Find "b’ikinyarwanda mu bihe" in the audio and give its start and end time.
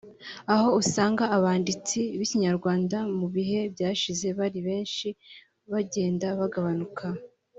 2.17-3.59